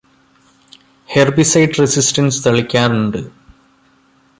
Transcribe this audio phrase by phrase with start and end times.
[1.09, 3.21] herbicide resistance തളിക്കാനുണ്ട്